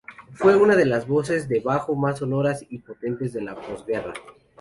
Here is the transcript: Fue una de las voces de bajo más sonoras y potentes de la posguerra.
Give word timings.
Fue 0.33 0.55
una 0.55 0.75
de 0.75 0.87
las 0.87 1.07
voces 1.07 1.47
de 1.47 1.59
bajo 1.59 1.95
más 1.95 2.17
sonoras 2.17 2.65
y 2.67 2.79
potentes 2.79 3.33
de 3.33 3.41
la 3.43 3.53
posguerra. 3.53 4.11